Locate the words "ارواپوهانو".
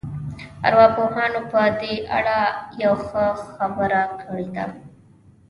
0.67-1.39